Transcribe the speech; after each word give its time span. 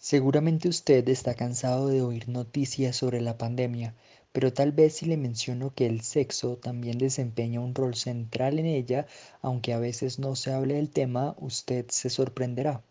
Seguramente 0.00 0.68
usted 0.68 1.08
está 1.08 1.34
cansado 1.34 1.86
de 1.86 2.02
oír 2.02 2.28
noticias 2.28 2.96
sobre 2.96 3.20
la 3.20 3.38
pandemia, 3.38 3.94
pero 4.32 4.52
tal 4.52 4.72
vez 4.72 4.94
si 4.96 5.06
le 5.06 5.16
menciono 5.16 5.72
que 5.74 5.86
el 5.86 6.00
sexo 6.00 6.56
también 6.56 6.98
desempeña 6.98 7.60
un 7.60 7.74
rol 7.76 7.94
central 7.94 8.58
en 8.58 8.66
ella, 8.66 9.06
aunque 9.40 9.72
a 9.72 9.78
veces 9.78 10.18
no 10.18 10.34
se 10.36 10.52
hable 10.52 10.74
del 10.74 10.90
tema, 10.90 11.36
usted 11.38 11.86
se 11.90 12.10
sorprenderá. 12.10 12.82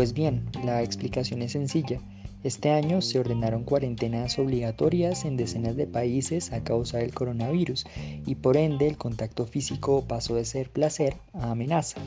Pues 0.00 0.14
bien, 0.14 0.48
la 0.64 0.82
explicación 0.82 1.42
es 1.42 1.52
sencilla. 1.52 2.00
Este 2.42 2.70
año 2.70 3.02
se 3.02 3.18
ordenaron 3.18 3.64
cuarentenas 3.64 4.38
obligatorias 4.38 5.26
en 5.26 5.36
decenas 5.36 5.76
de 5.76 5.86
países 5.86 6.54
a 6.54 6.64
causa 6.64 6.96
del 6.96 7.12
coronavirus 7.12 7.84
y 8.24 8.36
por 8.36 8.56
ende 8.56 8.86
el 8.86 8.96
contacto 8.96 9.46
físico 9.46 10.06
pasó 10.08 10.36
de 10.36 10.46
ser 10.46 10.70
placer 10.70 11.16
a 11.34 11.50
amenaza. 11.50 12.00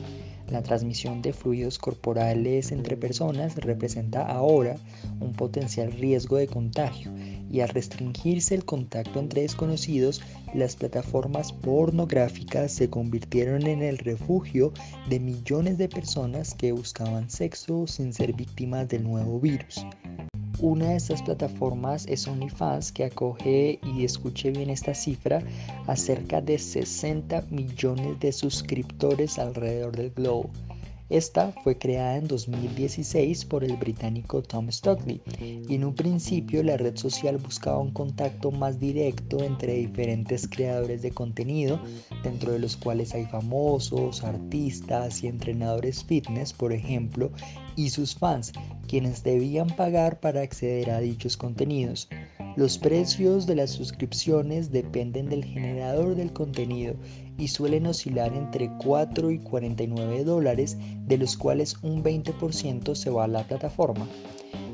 La 0.50 0.64
transmisión 0.64 1.22
de 1.22 1.32
fluidos 1.32 1.78
corporales 1.78 2.72
entre 2.72 2.96
personas 2.96 3.54
representa 3.54 4.26
ahora 4.26 4.74
un 5.20 5.32
potencial 5.32 5.92
riesgo 5.92 6.36
de 6.36 6.48
contagio 6.48 7.12
y 7.54 7.60
al 7.60 7.68
restringirse 7.68 8.56
el 8.56 8.64
contacto 8.64 9.20
entre 9.20 9.42
desconocidos, 9.42 10.20
las 10.54 10.74
plataformas 10.74 11.52
pornográficas 11.52 12.72
se 12.72 12.90
convirtieron 12.90 13.68
en 13.68 13.80
el 13.80 13.98
refugio 13.98 14.72
de 15.08 15.20
millones 15.20 15.78
de 15.78 15.88
personas 15.88 16.52
que 16.52 16.72
buscaban 16.72 17.30
sexo 17.30 17.86
sin 17.86 18.12
ser 18.12 18.32
víctimas 18.32 18.88
del 18.88 19.04
nuevo 19.04 19.38
virus. 19.38 19.86
Una 20.58 20.88
de 20.88 20.96
estas 20.96 21.22
plataformas 21.22 22.06
es 22.08 22.26
OnlyFans 22.26 22.90
que 22.90 23.04
acoge, 23.04 23.78
y 23.84 24.04
escuche 24.04 24.50
bien 24.50 24.70
esta 24.70 24.92
cifra, 24.92 25.40
a 25.86 25.94
cerca 25.94 26.40
de 26.40 26.58
60 26.58 27.44
millones 27.50 28.18
de 28.18 28.32
suscriptores 28.32 29.38
alrededor 29.38 29.96
del 29.96 30.10
globo. 30.10 30.50
Esta 31.14 31.52
fue 31.62 31.78
creada 31.78 32.16
en 32.16 32.26
2016 32.26 33.44
por 33.44 33.62
el 33.62 33.76
británico 33.76 34.42
Tom 34.42 34.68
Stockley 34.68 35.22
y 35.40 35.76
en 35.76 35.84
un 35.84 35.94
principio 35.94 36.60
la 36.64 36.76
red 36.76 36.96
social 36.96 37.36
buscaba 37.36 37.78
un 37.78 37.92
contacto 37.92 38.50
más 38.50 38.80
directo 38.80 39.40
entre 39.44 39.74
diferentes 39.74 40.48
creadores 40.48 41.02
de 41.02 41.12
contenido, 41.12 41.80
dentro 42.24 42.50
de 42.50 42.58
los 42.58 42.76
cuales 42.76 43.14
hay 43.14 43.26
famosos, 43.26 44.24
artistas 44.24 45.22
y 45.22 45.28
entrenadores 45.28 46.02
fitness, 46.02 46.52
por 46.52 46.72
ejemplo, 46.72 47.30
y 47.76 47.90
sus 47.90 48.16
fans, 48.16 48.52
quienes 48.88 49.22
debían 49.22 49.68
pagar 49.68 50.18
para 50.18 50.40
acceder 50.40 50.90
a 50.90 50.98
dichos 50.98 51.36
contenidos. 51.36 52.08
Los 52.56 52.76
precios 52.76 53.46
de 53.46 53.54
las 53.54 53.70
suscripciones 53.70 54.72
dependen 54.72 55.28
del 55.28 55.44
generador 55.44 56.16
del 56.16 56.32
contenido 56.32 56.96
y 57.38 57.48
suelen 57.48 57.86
oscilar 57.86 58.32
entre 58.34 58.70
4 58.78 59.30
y 59.30 59.38
49 59.38 60.24
dólares, 60.24 60.76
de 61.06 61.18
los 61.18 61.36
cuales 61.36 61.76
un 61.82 62.02
20% 62.02 62.94
se 62.94 63.10
va 63.10 63.24
a 63.24 63.28
la 63.28 63.46
plataforma. 63.46 64.06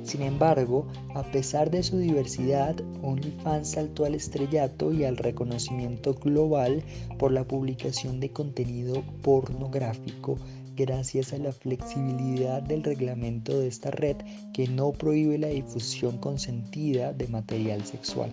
Sin 0.03 0.23
embargo, 0.23 0.87
a 1.15 1.23
pesar 1.23 1.71
de 1.71 1.83
su 1.83 1.99
diversidad, 1.99 2.75
OnlyFans 3.03 3.71
saltó 3.71 4.05
al 4.05 4.15
estrellato 4.15 4.93
y 4.93 5.05
al 5.05 5.17
reconocimiento 5.17 6.15
global 6.15 6.83
por 7.19 7.33
la 7.33 7.45
publicación 7.45 8.19
de 8.19 8.31
contenido 8.31 9.03
pornográfico 9.23 10.37
gracias 10.77 11.33
a 11.33 11.39
la 11.39 11.53
flexibilidad 11.53 12.63
del 12.63 12.83
reglamento 12.83 13.59
de 13.59 13.69
esta 13.69 13.91
red 13.91 14.17
que 14.55 14.67
no 14.67 14.93
prohíbe 14.93 15.39
la 15.39 15.49
difusión 15.49 16.19
consentida 16.19 17.13
de 17.13 17.29
material 17.29 17.85
sexual. 17.85 18.31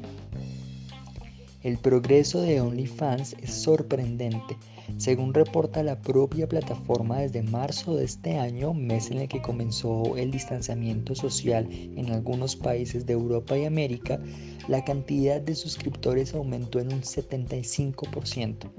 El 1.68 1.78
progreso 1.80 2.40
de 2.40 2.62
OnlyFans 2.62 3.36
es 3.42 3.54
sorprendente. 3.54 4.56
Según 4.96 5.34
reporta 5.34 5.84
la 5.84 6.00
propia 6.00 6.48
plataforma 6.48 7.20
desde 7.20 7.44
marzo 7.44 7.96
de 7.96 8.06
este 8.06 8.38
año, 8.38 8.74
mes 8.74 9.12
en 9.12 9.20
el 9.20 9.28
que 9.28 9.42
comenzó 9.42 10.16
el 10.16 10.32
distanciamiento 10.32 11.14
social 11.14 11.68
en 11.70 12.12
algunos 12.12 12.56
países 12.56 13.06
de 13.06 13.14
Europa 13.14 13.58
y 13.58 13.66
América, 13.66 14.20
la 14.68 14.84
cantidad 14.84 15.40
de 15.40 15.56
suscriptores 15.56 16.34
aumentó 16.34 16.80
en 16.80 16.92
un 16.92 17.02
75%. 17.02 18.70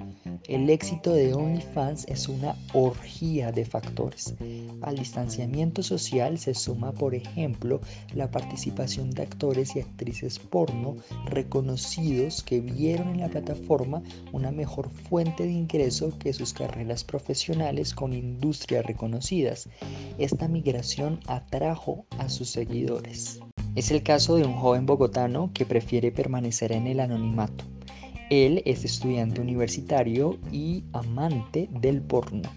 El 0.47 0.69
éxito 0.71 1.13
de 1.13 1.35
OnlyFans 1.35 2.07
es 2.09 2.29
una 2.29 2.57
orgía 2.73 3.53
de 3.53 3.65
factores. 3.65 4.35
Al 4.83 4.97
distanciamiento 4.97 5.83
social 5.83 6.39
se 6.39 6.55
suma, 6.55 6.93
por 6.93 7.15
ejemplo, 7.15 7.81
la 8.15 8.31
participación 8.31 9.11
de 9.11 9.23
actores 9.23 9.77
y 9.77 9.81
actrices 9.81 10.39
porno 10.39 10.97
reconocidos 11.27 12.43
que 12.43 12.61
vieron 12.61 13.11
en 13.11 13.21
la 13.21 13.29
plataforma 13.29 14.03
una 14.33 14.51
mejor 14.51 14.91
fuente 14.91 15.45
de 15.45 15.53
que 16.19 16.33
sus 16.33 16.53
carreras 16.53 17.05
profesionales 17.05 17.95
con 17.95 18.13
industrias 18.13 18.87
reconocidas. 18.87 19.69
Esta 20.19 20.49
migración 20.49 21.21
atrajo 21.27 22.07
a 22.19 22.29
sus 22.29 22.51
seguidores. 22.51 23.41
Es 23.75 23.91
el 23.91 24.03
caso 24.03 24.37
de 24.37 24.45
un 24.45 24.55
joven 24.55 24.87
bogotano 24.87 25.51
que 25.53 25.67
prefiere 25.67 26.13
permanecer 26.13 26.73
en 26.73 26.87
el 26.87 27.01
anonimato 27.01 27.65
él 28.31 28.63
es 28.67 28.85
estudiante 28.85 29.41
universitario 29.41 30.39
y 30.53 30.85
amante 30.93 31.69
del 31.81 32.03
porno. 32.03 32.51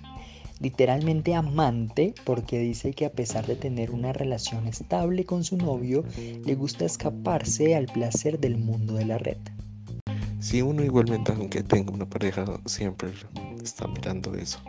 Literalmente 0.59 1.33
amante 1.33 2.13
porque 2.25 2.59
dice 2.59 2.93
que 2.93 3.05
a 3.05 3.11
pesar 3.11 3.47
de 3.47 3.55
tener 3.55 3.91
una 3.91 4.13
relación 4.13 4.67
estable 4.67 5.23
con 5.25 5.43
su 5.43 5.57
novio, 5.57 6.03
le 6.45 6.55
gusta 6.55 6.85
escaparse 6.85 7.75
al 7.75 7.85
placer 7.85 8.39
del 8.39 8.57
mundo 8.57 8.95
de 8.95 9.05
la 9.05 9.17
red. 9.17 9.37
Si 10.41 10.61
uno 10.61 10.83
igualmente, 10.83 11.31
aunque 11.31 11.63
tenga 11.63 11.93
una 11.93 12.09
pareja, 12.09 12.45
siempre 12.65 13.09
está 13.63 13.87
mirando 13.87 14.35
eso. 14.35 14.59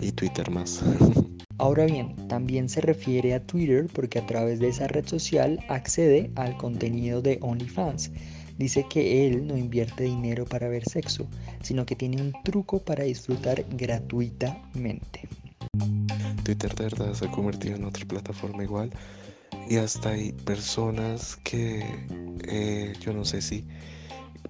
Y 0.00 0.12
Twitter 0.12 0.50
más. 0.50 0.82
Ahora 1.58 1.84
bien, 1.84 2.16
también 2.28 2.68
se 2.68 2.80
refiere 2.80 3.34
a 3.34 3.46
Twitter 3.46 3.86
porque 3.92 4.18
a 4.18 4.26
través 4.26 4.58
de 4.58 4.68
esa 4.68 4.88
red 4.88 5.06
social 5.06 5.58
accede 5.68 6.30
al 6.36 6.56
contenido 6.56 7.20
de 7.20 7.38
OnlyFans 7.42 8.10
Dice 8.58 8.86
que 8.88 9.26
él 9.26 9.46
no 9.46 9.56
invierte 9.56 10.04
dinero 10.04 10.44
para 10.44 10.68
ver 10.68 10.84
sexo, 10.84 11.26
sino 11.62 11.86
que 11.86 11.96
tiene 11.96 12.20
un 12.20 12.32
truco 12.44 12.78
para 12.78 13.04
disfrutar 13.04 13.64
gratuitamente. 13.70 15.28
Twitter 16.44 16.74
de 16.74 16.84
verdad 16.84 17.14
se 17.14 17.26
ha 17.26 17.30
convertido 17.30 17.76
en 17.76 17.84
otra 17.84 18.04
plataforma 18.06 18.62
igual 18.62 18.90
y 19.68 19.76
hasta 19.76 20.10
hay 20.10 20.32
personas 20.32 21.36
que 21.42 21.84
eh, 22.44 22.92
yo 23.00 23.12
no 23.12 23.24
sé 23.24 23.40
si 23.40 23.64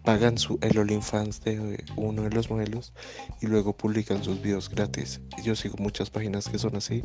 pagan 0.05 0.39
su, 0.39 0.59
el 0.63 0.79
OnlyFans 0.79 1.41
de 1.43 1.85
uno 1.97 2.23
de 2.23 2.31
los 2.31 2.51
modelos 2.51 2.93
y 3.41 3.47
luego 3.47 3.77
publican 3.77 4.23
sus 4.23 4.41
videos 4.41 4.69
gratis. 4.69 5.21
Yo 5.45 5.55
sigo 5.55 5.77
muchas 5.79 6.11
páginas 6.11 6.49
que 6.49 6.59
son 6.59 6.77
así 6.77 7.03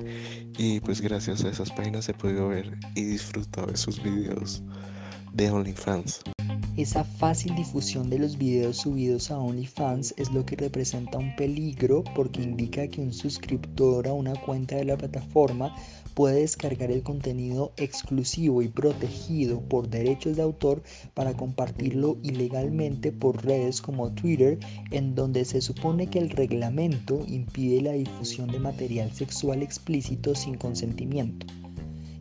y 0.58 0.80
pues 0.80 1.02
gracias 1.02 1.44
a 1.44 1.50
esas 1.50 1.72
páginas 1.72 2.10
he 2.10 2.14
podido 2.14 2.50
ver 2.50 2.78
y 2.96 3.04
disfrutar 3.04 3.68
de 3.68 3.78
sus 3.78 4.02
videos 4.02 4.64
de 5.34 5.52
OnlyFans. 5.52 6.22
Esa 6.78 7.04
fácil 7.04 7.56
difusión 7.56 8.08
de 8.08 8.20
los 8.20 8.38
videos 8.38 8.78
subidos 8.78 9.32
a 9.32 9.40
OnlyFans 9.40 10.14
es 10.16 10.32
lo 10.32 10.46
que 10.46 10.56
representa 10.56 11.18
un 11.18 11.36
peligro 11.36 12.04
porque 12.16 12.44
indica 12.44 12.88
que 12.88 13.02
un 13.02 13.12
suscriptor 13.12 14.08
a 14.08 14.14
una 14.14 14.36
cuenta 14.36 14.76
de 14.76 14.86
la 14.86 14.96
plataforma 14.96 15.76
puede 16.14 16.42
descargar 16.42 16.92
el 16.92 17.02
contenido 17.02 17.74
exclusivo 17.78 18.62
y 18.62 18.68
protegido 18.68 19.60
por 19.60 19.90
derechos 19.90 20.38
de 20.38 20.44
autor 20.44 20.84
para 21.16 21.34
compartirlo 21.36 22.20
ilegalmente 22.22 23.12
por 23.12 23.44
redes 23.44 23.82
como 23.82 24.12
Twitter, 24.12 24.60
en 24.92 25.16
donde 25.16 25.46
se 25.46 25.62
supone 25.62 26.12
que 26.12 26.20
el 26.20 26.30
reglamento 26.30 27.26
impide 27.28 27.82
la 27.82 27.94
difusión 27.94 28.52
de 28.52 28.60
material 28.60 29.12
sexual 29.12 29.64
explícito 29.64 30.36
sin 30.36 30.54
consentimiento. 30.54 31.48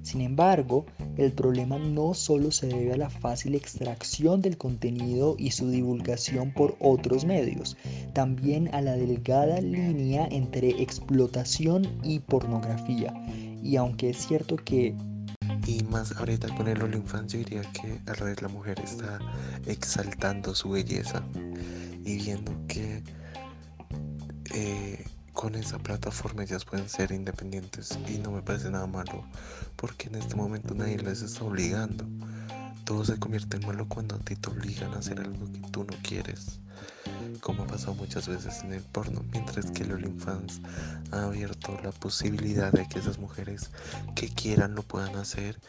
Sin 0.06 0.20
embargo, 0.20 0.86
el 1.16 1.32
problema 1.32 1.80
no 1.80 2.14
solo 2.14 2.52
se 2.52 2.68
debe 2.68 2.92
a 2.92 2.96
la 2.96 3.10
fácil 3.10 3.56
extracción 3.56 4.40
del 4.40 4.56
contenido 4.56 5.34
y 5.36 5.50
su 5.50 5.68
divulgación 5.68 6.52
por 6.52 6.76
otros 6.78 7.24
medios, 7.24 7.76
también 8.12 8.72
a 8.72 8.82
la 8.82 8.92
delgada 8.92 9.60
línea 9.60 10.28
entre 10.30 10.80
explotación 10.80 11.88
y 12.04 12.20
pornografía. 12.20 13.12
Y 13.60 13.74
aunque 13.74 14.10
es 14.10 14.18
cierto 14.28 14.54
que 14.54 14.94
y 15.66 15.82
más 15.82 16.12
ahorita 16.16 16.54
con 16.54 16.68
el 16.68 16.94
infancia 16.94 17.40
diría 17.40 17.62
que 17.72 17.98
a 18.08 18.14
la 18.14 18.26
vez 18.26 18.40
la 18.40 18.46
mujer 18.46 18.78
está 18.78 19.18
exaltando 19.66 20.54
su 20.54 20.70
belleza 20.70 21.24
y 22.04 22.14
viendo 22.18 22.52
que 22.68 23.02
eh, 24.54 25.04
con 25.36 25.54
esa 25.54 25.78
plataforma 25.78 26.44
ellas 26.44 26.64
pueden 26.64 26.88
ser 26.88 27.12
independientes 27.12 27.98
y 28.08 28.16
no 28.16 28.30
me 28.30 28.40
parece 28.40 28.70
nada 28.70 28.86
malo 28.86 29.22
porque 29.76 30.08
en 30.08 30.14
este 30.14 30.34
momento 30.34 30.74
nadie 30.74 30.96
les 30.96 31.20
está 31.20 31.44
obligando. 31.44 32.06
Todo 32.84 33.04
se 33.04 33.18
convierte 33.18 33.58
en 33.58 33.66
malo 33.66 33.86
cuando 33.86 34.14
a 34.16 34.18
ti 34.18 34.34
te 34.34 34.48
obligan 34.48 34.94
a 34.94 34.98
hacer 34.98 35.20
algo 35.20 35.44
que 35.52 35.58
tú 35.70 35.84
no 35.84 35.94
quieres. 36.02 36.60
como 37.42 37.64
ha 37.64 37.66
pasado 37.66 37.94
muchas 37.94 38.26
veces 38.28 38.62
en 38.64 38.72
el 38.72 38.82
porno, 38.82 39.22
mientras 39.30 39.70
que 39.70 39.82
el 39.82 39.92
OnlyFans 39.92 40.62
ha 41.12 41.24
abierto 41.24 41.78
la 41.84 41.92
posibilidad 41.92 42.72
de 42.72 42.88
que 42.88 42.98
esas 42.98 43.18
mujeres 43.18 43.70
que 44.14 44.30
quieran 44.30 44.74
lo 44.74 44.82
puedan 44.82 45.16
hacer 45.16 45.60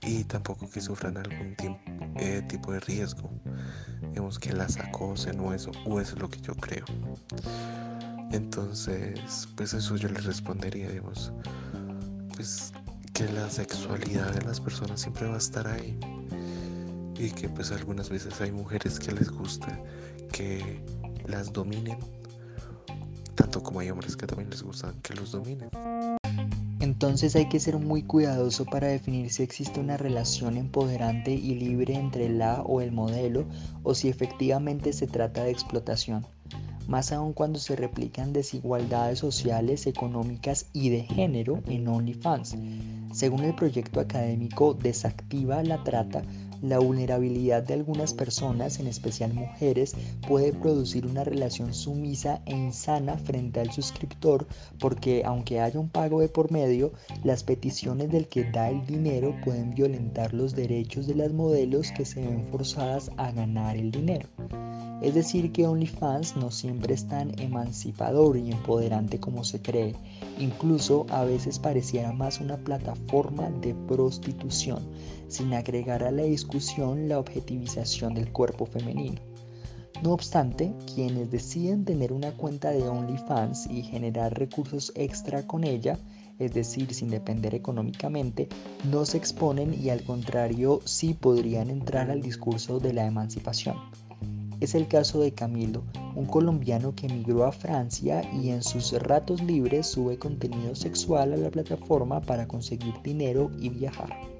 y 0.00 0.24
tampoco 0.24 0.70
que 0.70 0.80
sufran 0.80 1.16
algún 1.16 1.56
eh, 2.18 2.42
tipo 2.48 2.70
de 2.72 2.78
riesgo, 2.80 3.30
digamos 4.10 4.38
que 4.38 4.52
las 4.52 4.76
acosen 4.76 5.40
o 5.40 5.52
eso, 5.52 5.72
o 5.86 6.00
eso 6.00 6.14
es 6.14 6.20
lo 6.20 6.30
que 6.30 6.40
yo 6.40 6.54
creo. 6.54 6.84
Entonces, 8.32 9.48
pues 9.56 9.74
eso 9.74 9.96
yo 9.96 10.08
les 10.08 10.24
respondería, 10.24 10.88
digamos, 10.90 11.32
pues 12.34 12.72
que 13.14 13.24
la 13.32 13.48
sexualidad 13.50 14.32
de 14.32 14.42
las 14.42 14.60
personas 14.60 15.00
siempre 15.00 15.26
va 15.26 15.34
a 15.34 15.38
estar 15.38 15.66
ahí 15.66 15.98
y 17.18 17.30
que 17.30 17.48
pues 17.48 17.72
algunas 17.72 18.08
veces 18.10 18.40
hay 18.40 18.52
mujeres 18.52 19.00
que 19.00 19.12
les 19.12 19.28
gusta 19.30 19.76
que 20.32 20.80
las 21.26 21.52
dominen, 21.52 21.98
tanto 23.34 23.62
como 23.62 23.80
hay 23.80 23.90
hombres 23.90 24.16
que 24.16 24.26
también 24.26 24.50
les 24.50 24.62
gustan 24.62 24.94
que 25.02 25.14
los 25.14 25.32
dominen. 25.32 25.70
Entonces 26.80 27.34
hay 27.34 27.48
que 27.48 27.58
ser 27.58 27.76
muy 27.78 28.02
cuidadoso 28.02 28.64
para 28.64 28.86
definir 28.86 29.30
si 29.30 29.42
existe 29.42 29.80
una 29.80 29.96
relación 29.96 30.56
empoderante 30.56 31.32
y 31.32 31.54
libre 31.54 31.94
entre 31.94 32.28
la 32.28 32.62
o 32.62 32.80
el 32.80 32.92
modelo 32.92 33.46
o 33.82 33.94
si 33.94 34.08
efectivamente 34.08 34.92
se 34.92 35.06
trata 35.06 35.42
de 35.42 35.50
explotación, 35.50 36.24
más 36.88 37.12
aún 37.12 37.34
cuando 37.34 37.60
se 37.60 37.76
replican 37.76 38.32
desigualdades 38.32 39.20
sociales, 39.20 39.86
económicas 39.86 40.66
y 40.72 40.88
de 40.88 41.02
género 41.02 41.62
en 41.66 41.86
OnlyFans. 41.86 42.56
Según 43.12 43.44
el 43.44 43.54
proyecto 43.54 44.00
académico 44.00 44.74
Desactiva 44.74 45.62
la 45.62 45.84
Trata, 45.84 46.24
la 46.62 46.80
vulnerabilidad 46.80 47.62
de 47.62 47.74
algunas 47.74 48.14
personas, 48.14 48.80
en 48.80 48.88
especial 48.88 49.32
mujeres, 49.32 49.94
puede 50.26 50.52
producir 50.52 51.06
una 51.06 51.22
relación 51.22 51.72
sumisa 51.72 52.42
e 52.46 52.56
insana 52.56 53.16
frente 53.16 53.60
al 53.60 53.70
suscriptor 53.70 54.46
porque 54.80 55.22
aunque 55.24 55.60
haya 55.60 55.78
un 55.78 55.88
pago 55.88 56.20
de 56.20 56.28
por 56.28 56.50
medio, 56.50 56.92
las 57.22 57.44
peticiones 57.44 58.10
del 58.10 58.26
que 58.26 58.44
da 58.44 58.70
el 58.70 58.84
dinero 58.86 59.36
pueden 59.44 59.74
violentar 59.74 60.34
los 60.34 60.54
derechos 60.54 61.06
de 61.06 61.14
las 61.14 61.32
modelos 61.32 61.92
que 61.92 62.04
se 62.04 62.22
ven 62.22 62.48
forzadas 62.50 63.12
a 63.16 63.30
ganar 63.30 63.76
el 63.76 63.90
dinero. 63.90 64.28
Es 65.00 65.14
decir, 65.14 65.52
que 65.52 65.66
OnlyFans 65.66 66.36
no 66.36 66.50
siempre 66.50 66.94
es 66.94 67.06
tan 67.06 67.38
emancipador 67.40 68.36
y 68.36 68.50
empoderante 68.50 69.20
como 69.20 69.44
se 69.44 69.62
cree. 69.62 69.94
Incluso 70.40 71.06
a 71.10 71.22
veces 71.22 71.58
pareciera 71.58 72.12
más 72.12 72.40
una 72.40 72.56
plataforma 72.56 73.48
de 73.62 73.74
prostitución, 73.86 74.82
sin 75.28 75.54
agregar 75.54 76.02
a 76.02 76.10
la 76.10 76.24
discusión 76.24 77.08
la 77.08 77.20
objetivización 77.20 78.14
del 78.14 78.32
cuerpo 78.32 78.66
femenino. 78.66 79.20
No 80.02 80.12
obstante, 80.12 80.72
quienes 80.94 81.30
deciden 81.30 81.84
tener 81.84 82.12
una 82.12 82.32
cuenta 82.32 82.70
de 82.70 82.88
OnlyFans 82.88 83.68
y 83.70 83.82
generar 83.82 84.36
recursos 84.36 84.92
extra 84.96 85.46
con 85.46 85.64
ella, 85.64 85.98
es 86.38 86.54
decir, 86.54 86.92
sin 86.94 87.10
depender 87.10 87.54
económicamente, 87.54 88.48
no 88.90 89.04
se 89.04 89.16
exponen 89.16 89.74
y 89.74 89.90
al 89.90 90.02
contrario 90.02 90.80
sí 90.84 91.14
podrían 91.14 91.70
entrar 91.70 92.10
al 92.10 92.22
discurso 92.22 92.78
de 92.78 92.92
la 92.92 93.06
emancipación. 93.06 93.76
Es 94.60 94.74
el 94.74 94.88
caso 94.88 95.20
de 95.20 95.32
Camilo, 95.32 95.84
un 96.16 96.26
colombiano 96.26 96.94
que 96.94 97.06
emigró 97.06 97.44
a 97.44 97.52
Francia 97.52 98.22
y 98.32 98.50
en 98.50 98.62
sus 98.62 98.92
ratos 98.92 99.42
libres 99.42 99.86
sube 99.86 100.18
contenido 100.18 100.74
sexual 100.74 101.32
a 101.32 101.36
la 101.36 101.50
plataforma 101.50 102.20
para 102.20 102.48
conseguir 102.48 102.94
dinero 103.04 103.50
y 103.60 103.68
viajar. 103.68 104.37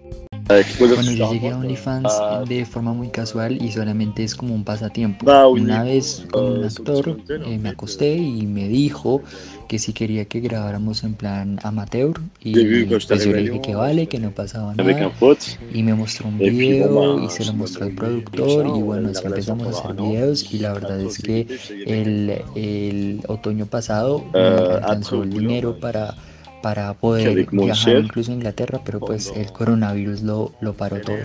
Bueno, 0.79 1.03
yo 1.03 1.33
llegué 1.33 1.51
a 1.51 1.57
OnlyFans 1.59 2.13
de 2.49 2.65
forma 2.65 2.93
muy 2.93 3.09
casual 3.09 3.63
y 3.63 3.71
solamente 3.73 4.25
es 4.25 4.35
como 4.35 4.55
un 4.55 4.65
pasatiempo. 4.65 5.27
Una 5.51 5.83
vez 5.83 6.27
con 6.31 6.59
un 6.59 6.65
actor 6.65 7.19
eh, 7.29 7.59
me 7.59 7.71
acosté 7.71 8.17
y 8.17 8.47
me 8.47 8.69
dijo 8.69 9.23
que 9.69 9.79
si 9.79 9.93
quería 9.93 10.25
que 10.25 10.41
grabáramos 10.41 11.05
en 11.05 11.15
plan 11.15 11.59
amateur 11.63 12.19
y 12.43 12.85
pues 12.85 13.07
yo 13.07 13.33
le 13.33 13.43
dije 13.43 13.61
que 13.61 13.75
vale, 13.75 14.07
que 14.07 14.19
no 14.19 14.31
pasaba 14.31 14.75
nada. 14.75 15.13
y 15.75 15.83
me 15.83 15.95
mostró 15.95 16.29
un 16.29 16.39
video 16.39 17.23
y 17.23 17.29
se 17.29 17.45
lo 17.45 17.53
mostró 17.53 17.85
al 17.85 17.93
productor 17.93 18.67
y 18.67 18.83
bueno, 18.83 19.11
así 19.11 19.27
empezamos 19.27 19.67
a 19.67 19.71
hacer 19.79 19.95
videos 19.95 20.53
y 20.55 20.59
la 20.59 20.73
verdad 20.73 21.01
es 21.01 21.19
que 21.19 21.47
el, 21.87 22.43
el 22.55 23.21
otoño 23.29 23.67
pasado 23.67 24.25
me 24.33 24.41
alcanzó 24.41 25.23
el 25.23 25.31
dinero 25.31 25.79
para 25.79 26.15
para 26.63 26.95
poder 26.95 27.47
viajar 27.51 27.97
incluso 27.97 28.33
a 28.33 28.35
Inglaterra, 28.35 28.81
pero 28.85 29.01
pues 29.01 29.33
el 29.35 29.53
coronavirus 29.53 30.23
lo, 30.23 30.53
lo 30.61 30.75
paró 30.75 31.01
todo. 31.01 31.17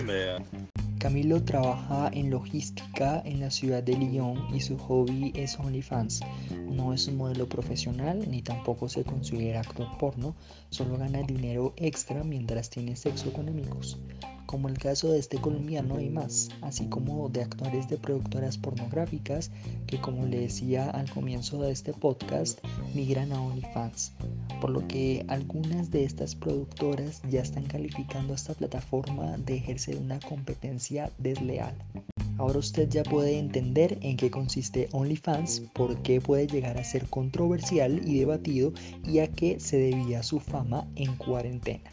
Camilo 0.98 1.42
trabaja 1.42 2.08
en 2.14 2.30
logística 2.30 3.20
en 3.26 3.40
la 3.40 3.50
ciudad 3.50 3.82
de 3.82 3.94
Lyon 3.94 4.54
y 4.54 4.60
su 4.60 4.78
hobby 4.78 5.32
es 5.34 5.58
OnlyFans. 5.58 6.20
No 6.66 6.94
es 6.94 7.08
un 7.08 7.18
modelo 7.18 7.46
profesional 7.46 8.24
ni 8.30 8.40
tampoco 8.40 8.88
se 8.88 9.04
considera 9.04 9.60
actor 9.60 9.86
porno, 9.98 10.34
solo 10.70 10.96
gana 10.96 11.20
dinero 11.22 11.74
extra 11.76 12.24
mientras 12.24 12.70
tiene 12.70 12.96
sexo 12.96 13.32
con 13.34 13.50
amigos 13.50 13.98
como 14.54 14.68
el 14.68 14.78
caso 14.78 15.10
de 15.10 15.18
este 15.18 15.38
colombiano 15.38 16.00
y 16.00 16.10
más, 16.10 16.48
así 16.60 16.86
como 16.86 17.28
de 17.28 17.42
actores 17.42 17.88
de 17.88 17.98
productoras 17.98 18.56
pornográficas 18.56 19.50
que 19.88 20.00
como 20.00 20.26
le 20.26 20.42
decía 20.42 20.90
al 20.90 21.10
comienzo 21.10 21.60
de 21.60 21.72
este 21.72 21.92
podcast, 21.92 22.60
migran 22.94 23.32
a 23.32 23.42
OnlyFans, 23.42 24.12
por 24.60 24.70
lo 24.70 24.86
que 24.86 25.24
algunas 25.26 25.90
de 25.90 26.04
estas 26.04 26.36
productoras 26.36 27.20
ya 27.28 27.40
están 27.40 27.64
calificando 27.64 28.32
a 28.32 28.36
esta 28.36 28.54
plataforma 28.54 29.36
de 29.38 29.56
ejercer 29.56 29.96
una 29.96 30.20
competencia 30.20 31.10
desleal. 31.18 31.74
Ahora 32.38 32.60
usted 32.60 32.88
ya 32.88 33.02
puede 33.02 33.40
entender 33.40 33.98
en 34.02 34.16
qué 34.16 34.30
consiste 34.30 34.88
OnlyFans, 34.92 35.62
por 35.72 36.00
qué 36.02 36.20
puede 36.20 36.46
llegar 36.46 36.78
a 36.78 36.84
ser 36.84 37.08
controversial 37.08 38.00
y 38.08 38.20
debatido 38.20 38.72
y 39.04 39.18
a 39.18 39.26
qué 39.26 39.58
se 39.58 39.78
debía 39.78 40.22
su 40.22 40.38
fama 40.38 40.86
en 40.94 41.16
cuarentena. 41.16 41.90